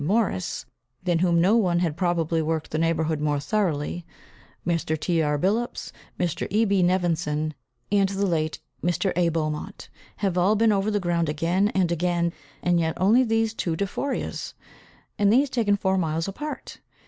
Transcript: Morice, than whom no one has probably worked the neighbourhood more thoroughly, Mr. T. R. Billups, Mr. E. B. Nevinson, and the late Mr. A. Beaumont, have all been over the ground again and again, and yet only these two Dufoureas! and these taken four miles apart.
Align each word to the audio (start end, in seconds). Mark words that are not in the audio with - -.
Morice, 0.03 0.65
than 1.03 1.19
whom 1.19 1.39
no 1.39 1.55
one 1.55 1.77
has 1.77 1.93
probably 1.95 2.41
worked 2.41 2.71
the 2.71 2.79
neighbourhood 2.79 3.21
more 3.21 3.39
thoroughly, 3.39 4.03
Mr. 4.65 4.99
T. 4.99 5.21
R. 5.21 5.37
Billups, 5.37 5.91
Mr. 6.19 6.47
E. 6.49 6.65
B. 6.65 6.81
Nevinson, 6.81 7.53
and 7.91 8.09
the 8.09 8.25
late 8.25 8.59
Mr. 8.83 9.13
A. 9.15 9.29
Beaumont, 9.29 9.89
have 10.15 10.39
all 10.39 10.55
been 10.55 10.71
over 10.71 10.89
the 10.89 10.99
ground 10.99 11.29
again 11.29 11.67
and 11.75 11.91
again, 11.91 12.33
and 12.63 12.79
yet 12.79 12.97
only 12.99 13.23
these 13.23 13.53
two 13.53 13.75
Dufoureas! 13.75 14.55
and 15.19 15.31
these 15.31 15.51
taken 15.51 15.77
four 15.77 15.99
miles 15.99 16.27
apart. 16.27 16.79